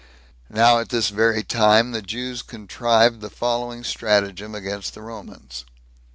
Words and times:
Now 0.49 0.79
at 0.79 0.89
this 0.89 1.09
very 1.09 1.43
time 1.43 1.91
the 1.91 2.01
Jews 2.01 2.41
contrived 2.41 3.21
the 3.21 3.29
following 3.29 3.83
stratagem 3.83 4.55
against 4.55 4.95
the 4.95 5.03
Romans. 5.03 5.63